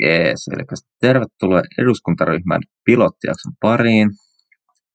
[0.00, 0.62] Jees, eli
[1.00, 4.10] tervetuloa eduskuntaryhmän pilottijakson pariin.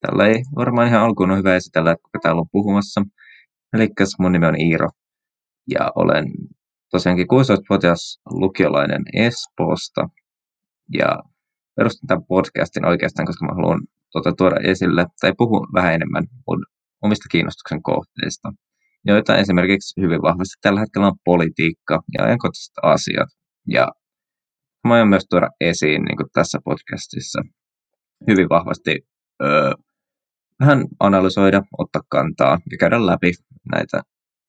[0.01, 3.01] Tällä ei varmaan ihan alkuun ole hyvä esitellä, että kuka täällä on puhumassa.
[3.73, 3.89] Eli
[4.19, 4.89] mun nimi on Iiro
[5.69, 6.25] ja olen
[6.91, 10.09] tosiaankin 16-vuotias lukiolainen Espoosta.
[10.93, 11.19] Ja
[11.75, 13.81] perustin tämän podcastin oikeastaan, koska mä haluan
[14.11, 16.65] tuota, tuoda esille tai puhua vähän enemmän mun
[17.01, 18.53] omista kiinnostuksen kohteista,
[19.05, 23.29] joita esimerkiksi hyvin vahvasti tällä hetkellä on politiikka ja ajankohtaiset asiat.
[23.67, 23.87] Ja
[24.87, 27.41] mä aion myös tuoda esiin niin kuin tässä podcastissa
[28.27, 28.99] hyvin vahvasti
[29.43, 29.71] öö,
[30.59, 33.31] vähän analysoida, ottaa kantaa ja käydä läpi
[33.71, 34.01] näitä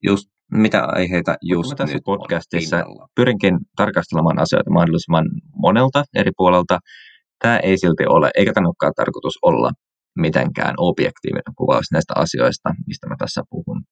[0.02, 5.24] just mitä aiheita just tässä nyt podcastissa pyrinkin tarkastelemaan asioita mahdollisimman
[5.56, 6.78] monelta eri puolelta.
[7.39, 9.70] Tämä ei silti ole, eikä tämä olekaan tarkoitus olla
[10.19, 13.83] mitenkään objektiivinen kuvaus näistä asioista, mistä mä tässä puhun.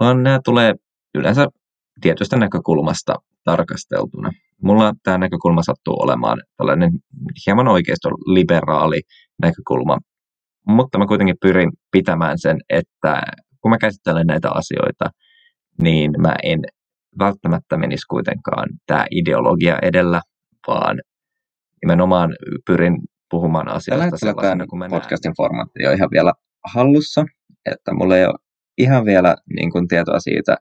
[0.00, 0.74] Vaan nämä tulee
[1.14, 1.46] yleensä
[2.00, 4.30] tietystä näkökulmasta tarkasteltuna.
[4.62, 6.90] Mulla tämä näkökulma sattuu olemaan tällainen
[7.46, 9.00] hieman oikeisto liberaali
[9.42, 9.98] näkökulma,
[10.68, 13.22] mutta mä kuitenkin pyrin pitämään sen, että
[13.60, 15.10] kun mä käsittelen näitä asioita,
[15.82, 16.60] niin mä en
[17.18, 20.20] välttämättä menisi kuitenkaan tämä ideologia edellä,
[20.66, 21.00] vaan
[21.82, 22.34] nimenomaan
[22.66, 22.98] pyrin
[23.30, 25.36] puhumaan asioista sellaisena kuin podcastin näen.
[25.36, 26.32] formaatti on ihan vielä
[26.74, 27.24] hallussa,
[27.66, 28.38] että mulla ei ole
[28.78, 30.56] ihan vielä niin kuin, tietoa siitä,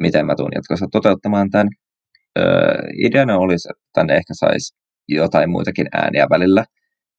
[0.00, 1.68] miten mä tuun jatkossa toteuttamaan tämän.
[2.38, 4.74] Öö, ideana olisi, että tänne ehkä saisi
[5.08, 6.64] jotain muitakin ääniä välillä,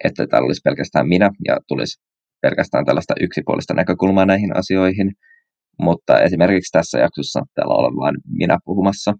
[0.04, 2.02] että täällä olisi pelkästään minä ja tulisi
[2.42, 5.12] pelkästään tällaista yksipuolista näkökulmaa näihin asioihin,
[5.82, 9.14] mutta esimerkiksi tässä jaksossa täällä olen vain minä puhumassa.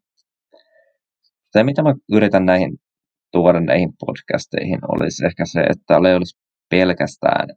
[1.52, 2.78] Se, mitä mä yritän näihin
[3.32, 7.48] tuoda näihin podcasteihin, olisi ehkä se, että täällä ei olisi pelkästään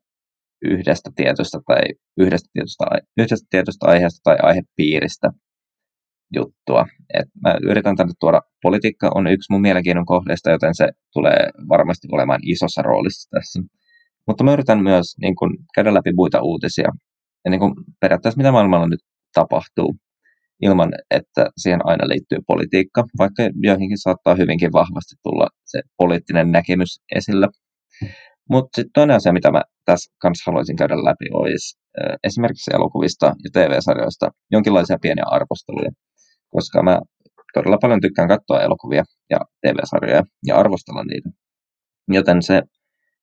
[0.64, 1.82] yhdestä tietystä tai
[2.18, 2.84] yhdestä tietystä,
[3.16, 5.30] yhdestä tietystä aiheesta tai aihepiiristä
[6.34, 6.86] juttua.
[7.14, 12.08] Et mä yritän tänne tuoda, politiikka on yksi mun mielenkiinnon kohteista, joten se tulee varmasti
[12.12, 13.62] olemaan isossa roolissa tässä.
[14.26, 16.88] Mutta mä yritän myös niin kun, käydä läpi muita uutisia
[17.44, 19.00] ja niin kun, periaatteessa mitä maailmalla nyt
[19.34, 19.94] tapahtuu
[20.62, 27.00] ilman, että siihen aina liittyy politiikka, vaikka joihinkin saattaa hyvinkin vahvasti tulla se poliittinen näkemys
[27.16, 27.48] esille.
[28.50, 31.78] Mutta sitten toinen asia, mitä mä tässä kanssa haluaisin käydä läpi, olisi
[32.24, 35.90] esimerkiksi elokuvista ja TV-sarjoista jonkinlaisia pieniä arvosteluja
[36.54, 36.98] koska mä
[37.54, 41.30] todella paljon tykkään katsoa elokuvia ja TV-sarjoja ja arvostella niitä.
[42.08, 42.62] Joten se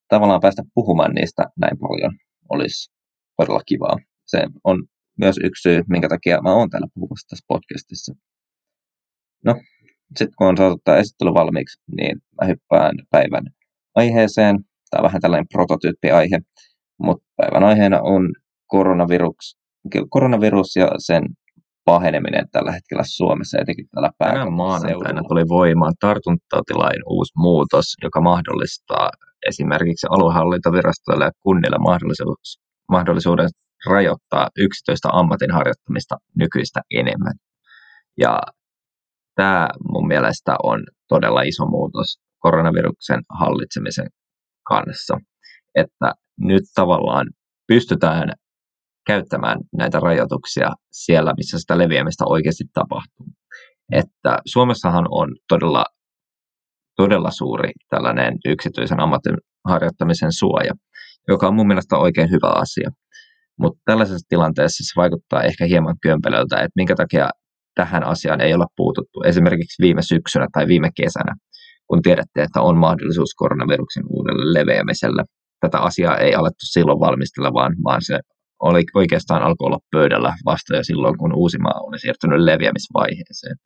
[0.08, 2.12] tavallaan päästä puhumaan niistä näin paljon
[2.48, 2.92] olisi
[3.36, 3.96] todella kivaa.
[4.26, 4.76] Se on
[5.18, 8.12] myös yksi syy, minkä takia mä oon täällä puhumassa tässä podcastissa.
[9.44, 9.54] No,
[10.16, 13.44] sitten kun on saatu tämä esittely valmiiksi, niin mä hyppään päivän
[13.94, 14.56] aiheeseen.
[14.90, 16.38] Tämä on vähän tällainen prototyyppiaihe,
[16.98, 18.32] mutta päivän aiheena on
[18.66, 19.58] koronavirus,
[20.10, 21.24] koronavirus ja sen
[21.84, 29.10] paheneminen tällä hetkellä Suomessa, etenkin täällä Tänään maanantaina tuli voimaan tartuntatautilain uusi muutos, joka mahdollistaa
[29.48, 32.60] esimerkiksi aluehallintovirastoille ja kunnille mahdollisuus,
[32.90, 33.48] mahdollisuuden
[33.86, 37.32] rajoittaa yksityistä ammatin harjoittamista nykyistä enemmän.
[38.18, 38.40] Ja
[39.34, 44.06] tämä mun mielestä on todella iso muutos koronaviruksen hallitsemisen
[44.62, 45.18] kanssa,
[45.74, 47.26] että nyt tavallaan
[47.66, 48.32] pystytään
[49.06, 53.26] käyttämään näitä rajoituksia siellä, missä sitä leviämistä oikeasti tapahtuu.
[53.92, 55.84] Että Suomessahan on todella,
[56.96, 59.36] todella suuri tällainen yksityisen ammatin
[59.68, 60.72] harjoittamisen suoja,
[61.28, 62.90] joka on mun mielestä oikein hyvä asia.
[63.60, 67.30] Mutta tällaisessa tilanteessa se vaikuttaa ehkä hieman kömpelöltä, että minkä takia
[67.74, 71.34] tähän asiaan ei olla puututtu esimerkiksi viime syksynä tai viime kesänä,
[71.86, 75.24] kun tiedettiin, että on mahdollisuus koronaviruksen uudelle leveämiselle.
[75.60, 78.18] Tätä asiaa ei alettu silloin valmistella, vaan, vaan se
[78.62, 83.56] oli oikeastaan alkoi olla pöydällä vasta jo silloin, kun Uusimaa oli siirtynyt leviämisvaiheeseen.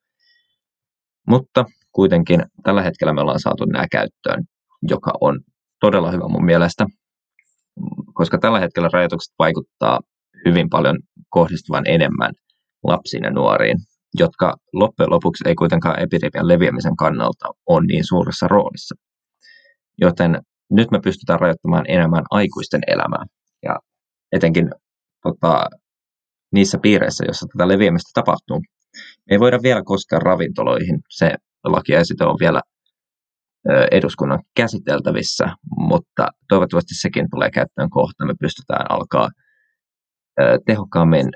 [1.28, 4.44] Mutta kuitenkin tällä hetkellä me ollaan saatu nämä käyttöön,
[4.82, 5.40] joka on
[5.80, 6.86] todella hyvä mun mielestä,
[8.14, 10.00] koska tällä hetkellä rajoitukset vaikuttaa
[10.44, 10.98] hyvin paljon
[11.28, 12.32] kohdistuvan enemmän
[12.84, 13.76] lapsiin ja nuoriin,
[14.18, 18.94] jotka loppujen lopuksi ei kuitenkaan epidemian leviämisen kannalta ole niin suuressa roolissa.
[20.00, 20.40] Joten
[20.70, 23.24] nyt me pystytään rajoittamaan enemmän aikuisten elämää.
[23.62, 23.78] Ja
[24.32, 24.70] etenkin
[25.26, 25.66] tota,
[26.52, 28.60] niissä piireissä, joissa tätä leviämistä tapahtuu.
[28.96, 30.98] Me ei voida vielä koskea ravintoloihin.
[31.10, 31.34] Se
[31.64, 32.60] lakiesite on vielä
[33.90, 35.44] eduskunnan käsiteltävissä,
[35.78, 38.26] mutta toivottavasti sekin tulee käyttöön kohta.
[38.26, 39.28] Me pystytään alkaa
[40.66, 41.26] tehokkaammin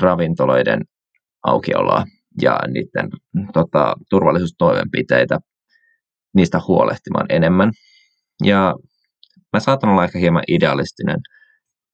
[0.00, 0.80] ravintoloiden
[1.42, 2.04] aukioloa
[2.42, 3.10] ja niiden
[3.52, 5.38] tota, turvallisuustoimenpiteitä
[6.34, 7.70] niistä huolehtimaan enemmän.
[8.44, 8.74] Ja
[9.52, 11.18] mä saatan olla ehkä hieman idealistinen–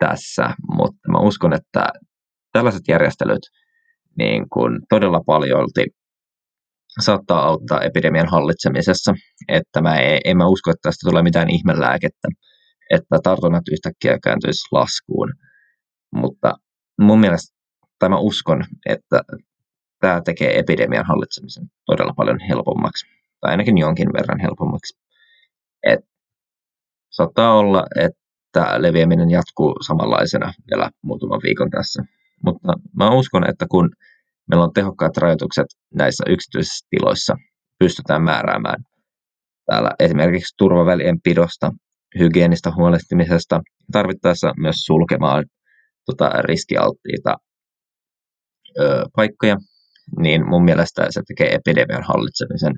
[0.05, 1.89] tässä, mutta mä uskon, että
[2.53, 3.43] tällaiset järjestelyt
[4.19, 5.85] niin kuin todella paljolti
[7.01, 9.15] saattaa auttaa epidemian hallitsemisessa.
[9.49, 12.29] Että mä en, en mä usko, että tästä tulee mitään ihmelääkettä,
[12.91, 15.33] että tartunnat yhtäkkiä kääntyisi laskuun.
[16.15, 16.55] Mutta
[17.01, 17.57] mun mielestä,
[17.99, 19.23] tai mä uskon, että
[20.01, 23.07] tämä tekee epidemian hallitsemisen todella paljon helpommaksi,
[23.41, 24.99] tai ainakin jonkin verran helpommaksi.
[25.87, 26.01] Et
[27.11, 28.20] saattaa olla, että
[28.79, 32.03] leviäminen jatkuu samanlaisena vielä muutaman viikon tässä.
[32.45, 33.91] Mutta mä uskon, että kun
[34.49, 37.37] meillä on tehokkaat rajoitukset näissä yksityisissä tiloissa,
[37.79, 38.85] pystytään määräämään
[39.67, 41.71] täällä esimerkiksi turvavälien pidosta,
[42.19, 43.61] hygienistä huolehtimisesta,
[43.93, 45.45] tarvittaessa myös sulkemaan
[46.07, 47.37] tota, riskialttiita
[48.81, 49.57] ö, paikkoja,
[50.19, 52.73] niin mun mielestä se tekee epidemian hallitsemisen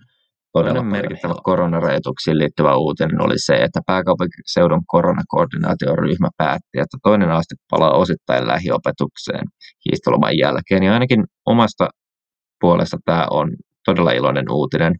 [0.53, 7.97] todella merkittävä koronarajoituksiin liittyvä uutinen oli se, että pääkaupunkiseudun koronakoordinaatioryhmä päätti, että toinen aste palaa
[7.97, 9.45] osittain lähiopetukseen
[9.85, 10.83] hiihtoloman jälkeen.
[10.83, 11.89] Ja ainakin omasta
[12.61, 13.51] puolesta tämä on
[13.85, 14.95] todella iloinen uutinen.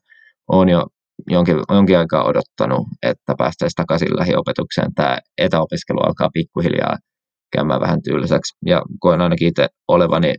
[0.49, 0.87] Olen jo
[1.31, 4.95] jonkin, jonkin aikaa odottanut, että päästäisiin takaisin lähiopetukseen.
[4.95, 6.97] Tämä etäopiskelu alkaa pikkuhiljaa
[7.53, 8.57] käymään vähän tylsäksi.
[8.67, 10.35] Ja koen ainakin itse olevani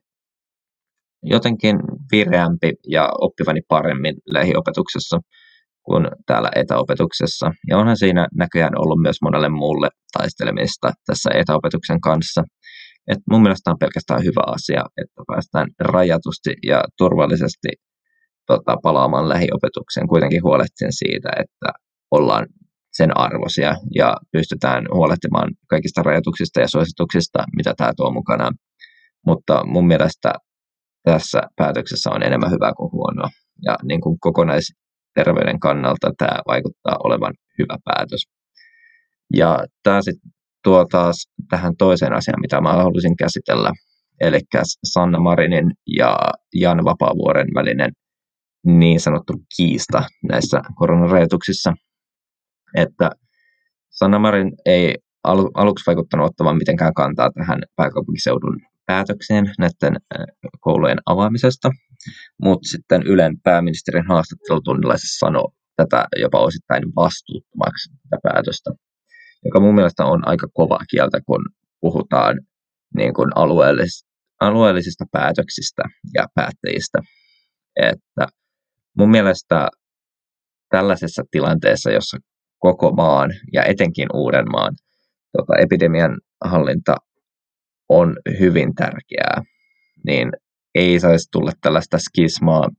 [1.23, 1.79] jotenkin
[2.11, 5.19] vireämpi ja oppivani paremmin lähiopetuksessa
[5.83, 7.51] kuin täällä etäopetuksessa.
[7.69, 12.43] Ja onhan siinä näköjään ollut myös monelle muulle taistelemista tässä etäopetuksen kanssa.
[13.07, 17.69] Et mun mielestä on pelkästään hyvä asia, että päästään rajatusti ja turvallisesti
[18.47, 21.79] tota, palaamaan lähiopetukseen, kuitenkin huolehtien siitä, että
[22.11, 22.45] ollaan
[22.93, 28.53] sen arvoisia ja pystytään huolehtimaan kaikista rajoituksista ja suosituksista, mitä tämä tuo mukanaan.
[29.25, 30.33] Mutta mun mielestä
[31.03, 33.29] tässä päätöksessä on enemmän hyvää kuin huonoa.
[33.65, 38.27] Ja niin kuin kokonaisterveyden kannalta tämä vaikuttaa olevan hyvä päätös.
[39.35, 40.31] Ja tämä sitten
[40.63, 43.71] tuo taas tähän toiseen asiaan, mitä mä haluaisin käsitellä,
[44.21, 44.39] eli
[44.83, 46.17] Sanna Marinin ja
[46.53, 47.91] Jan Vapaavuoren välinen
[48.65, 51.73] niin sanottu kiista näissä koronarajoituksissa.
[52.75, 53.09] Että
[53.89, 54.95] Sanna Marin ei
[55.53, 59.95] aluksi vaikuttanut ottavan mitenkään kantaa tähän pääkaupunkiseudun päätökseen näiden
[60.59, 61.69] koulujen avaamisesta,
[62.43, 68.71] mutta sitten Ylen pääministerin haastattelutunnilla se sanoi tätä jopa osittain vastuuttomaksi tätä päätöstä,
[69.45, 71.45] joka mun mielestä on aika kova kieltä, kun
[71.81, 72.39] puhutaan
[72.97, 74.07] niin kuin alueellis-
[74.39, 75.83] alueellisista päätöksistä
[76.13, 76.99] ja päättäjistä.
[77.75, 78.27] Että
[78.97, 79.67] mun mielestä
[80.69, 82.17] tällaisessa tilanteessa, jossa
[82.59, 84.75] koko maan ja etenkin Uudenmaan
[85.37, 86.95] tota, epidemian hallinta
[87.89, 89.41] on hyvin tärkeää,
[90.05, 90.31] niin
[90.75, 92.69] ei saisi tulla tällaista skismaa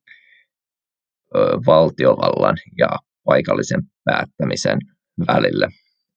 [1.35, 2.89] ö, valtiovallan ja
[3.25, 4.79] paikallisen päättämisen
[5.27, 5.69] välille.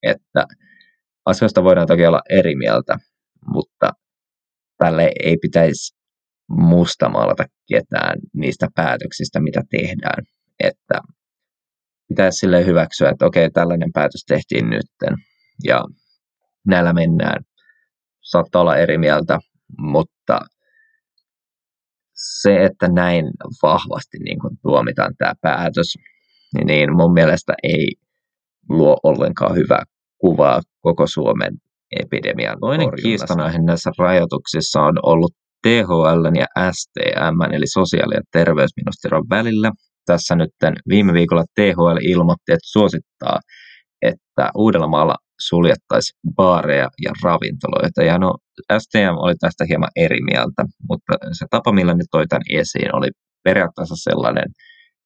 [0.04, 0.46] Että
[1.26, 2.98] asioista voidaan toki olla eri mieltä,
[3.54, 3.92] mutta
[4.78, 5.98] tälle ei pitäisi
[6.50, 10.24] mustamaalata ketään niistä päätöksistä, mitä tehdään.
[10.60, 11.02] Että
[12.08, 15.16] pitäisi sille hyväksyä, että okei, tällainen päätös tehtiin nytten
[15.64, 15.82] ja
[16.68, 17.44] näillä mennään
[18.30, 19.40] saattaa olla eri mieltä,
[19.78, 20.40] mutta
[22.42, 23.26] se, että näin
[23.64, 25.94] vahvasti niin kuin tuomitaan tämä päätös,
[26.66, 27.88] niin mun mielestä ei
[28.70, 29.84] luo ollenkaan hyvää
[30.18, 31.54] kuvaa koko Suomen
[32.00, 35.32] epidemian Toinen kiistanaihe näissä rajoituksissa on ollut
[35.62, 39.72] THL ja STM, eli sosiaali- ja terveysministeriön välillä.
[40.06, 40.50] Tässä nyt
[40.90, 43.40] viime viikolla THL ilmoitti, että suosittaa,
[44.02, 48.04] että Uudellamaalla suljettaisiin baareja ja ravintoloita.
[48.04, 48.38] Ja no,
[48.80, 53.08] STM oli tästä hieman eri mieltä, mutta se tapa, millä ne toi tämän esiin, oli
[53.44, 54.46] periaatteessa sellainen,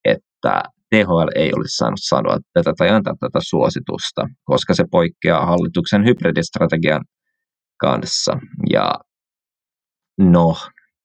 [0.06, 6.06] että THL ei olisi saanut sanoa tätä tai antaa tätä suositusta, koska se poikkeaa hallituksen
[6.06, 7.02] hybridistrategian
[7.80, 8.38] kanssa.
[8.74, 8.96] Ja
[10.18, 10.56] no,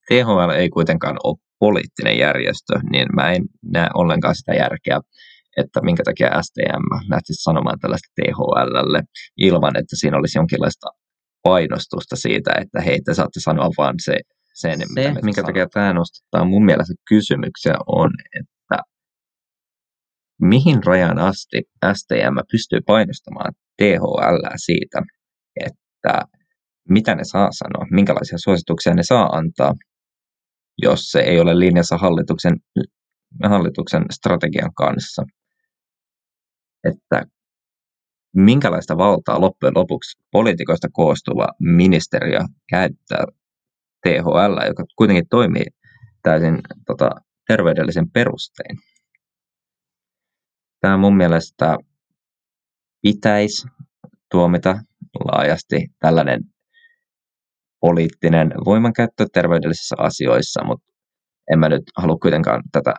[0.09, 3.43] THL ei kuitenkaan ole poliittinen järjestö, niin mä en
[3.73, 5.01] näe ollenkaan sitä järkeä,
[5.57, 9.03] että minkä takia STM lähtisi sanomaan tällaista THLlle
[9.37, 10.89] ilman, että siinä olisi jonkinlaista
[11.43, 14.17] painostusta siitä, että hei, te saatte sanoa vaan se,
[14.55, 15.47] sen, se, mitä minkä sanoo.
[15.47, 18.11] takia tämä nostaa mun mielestä kysymyksiä on,
[18.41, 18.83] että
[20.41, 21.63] mihin rajan asti
[21.95, 25.03] STM pystyy painostamaan THL siitä,
[25.67, 26.23] että
[26.89, 29.75] mitä ne saa sanoa, minkälaisia suosituksia ne saa antaa,
[30.83, 32.57] jos se ei ole linjassa hallituksen,
[33.45, 35.23] hallituksen strategian kanssa
[36.89, 37.27] että
[38.37, 42.41] minkälaista valtaa loppujen lopuksi poliitikoista koostuva ministeriö
[42.71, 43.25] käyttää
[44.03, 45.67] THL, joka kuitenkin toimii
[46.23, 47.11] täysin tota,
[47.49, 48.79] terveydellisen perustein.
[50.81, 51.77] Tämä mun mielestä
[53.03, 53.69] pitäisi
[54.31, 54.79] tuomita
[55.25, 56.41] laajasti tällainen
[57.81, 60.93] poliittinen voimankäyttö terveydellisissä asioissa, mutta
[61.53, 62.95] en mä nyt halua kuitenkaan tätä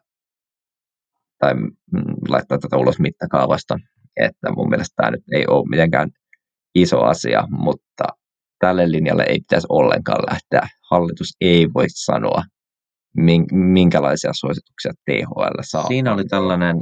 [1.39, 1.53] tai
[2.29, 3.77] laittaa tätä ulos mittakaavasta.
[4.17, 6.10] Että mun mielestä tämä nyt ei ole mitenkään
[6.75, 8.03] iso asia, mutta
[8.60, 10.70] tälle linjalle ei pitäisi ollenkaan lähteä.
[10.91, 12.44] Hallitus ei voi sanoa,
[13.51, 15.88] minkälaisia suosituksia THL saa.
[15.88, 16.75] Siinä oli tällainen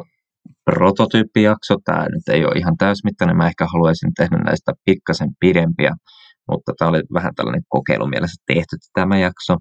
[0.66, 1.76] prototyyppijakso.
[1.86, 3.38] Tämä nyt ei ole ihan täysmittainen.
[3.38, 5.96] Mä ehkä haluaisin tehdä näistä pikkasen pidempiä,
[6.52, 9.58] mutta tämä oli vähän tällainen kokeilumielessä tehty tämä jakso.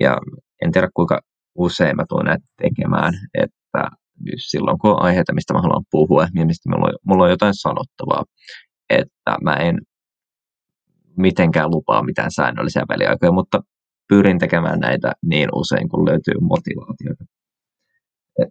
[0.00, 0.18] Ja
[0.64, 1.20] en tiedä kuinka
[1.54, 3.90] usein mä tulen näitä tekemään, että
[4.36, 7.54] silloin kun on aiheita, mistä mä haluan puhua ja mistä mulla on, mulla on jotain
[7.54, 8.24] sanottavaa,
[8.90, 9.78] että mä en
[11.16, 13.60] mitenkään lupaa mitään säännöllisiä väliaikoja, mutta
[14.08, 17.24] pyrin tekemään näitä niin usein, kun löytyy motivaatiota.
[18.42, 18.48] Et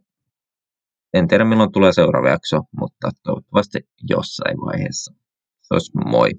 [1.14, 5.14] en tiedä milloin tulee seuraava jakso, mutta toivottavasti jossain vaiheessa.
[5.62, 6.30] Se olisi moi.